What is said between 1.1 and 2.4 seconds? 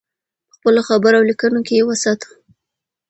او لیکنو کې یې وساتو.